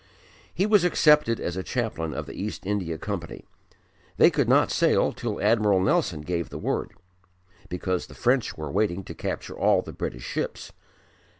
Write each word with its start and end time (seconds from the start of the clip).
He 0.51 0.65
was 0.65 0.83
accepted 0.83 1.39
as 1.39 1.55
a 1.55 1.61
chaplain 1.61 2.15
of 2.15 2.25
the 2.25 2.33
East 2.33 2.65
India 2.65 2.97
Company. 2.97 3.45
They 4.17 4.31
could 4.31 4.49
not 4.49 4.71
sail 4.71 5.13
till 5.13 5.39
Admiral 5.39 5.79
Nelson 5.79 6.21
gave 6.21 6.49
the 6.49 6.57
word, 6.57 6.93
because 7.69 8.07
the 8.07 8.15
French 8.15 8.57
were 8.57 8.71
waiting 8.71 9.03
to 9.03 9.13
capture 9.13 9.53
all 9.55 9.83
the 9.83 9.93
British 9.93 10.23
ships. 10.23 10.71